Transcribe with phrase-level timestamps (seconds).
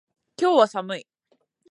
[0.35, 1.07] 今日は寒い